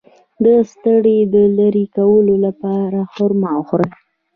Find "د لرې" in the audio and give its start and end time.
1.33-1.85